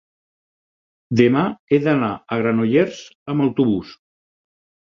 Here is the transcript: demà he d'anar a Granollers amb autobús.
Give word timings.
demà 1.19 1.43
he 1.75 1.79
d'anar 1.85 2.11
a 2.15 2.39
Granollers 2.45 3.03
amb 3.35 3.47
autobús. 3.49 3.93